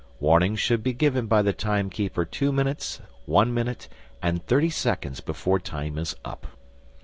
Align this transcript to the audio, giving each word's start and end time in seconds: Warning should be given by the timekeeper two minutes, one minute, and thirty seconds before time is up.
Warning 0.19 0.55
should 0.55 0.81
be 0.81 0.93
given 0.93 1.27
by 1.27 1.43
the 1.43 1.53
timekeeper 1.53 2.25
two 2.25 2.51
minutes, 2.51 3.01
one 3.27 3.53
minute, 3.53 3.87
and 4.19 4.43
thirty 4.47 4.71
seconds 4.71 5.19
before 5.19 5.59
time 5.59 5.99
is 5.99 6.15
up. 6.25 6.47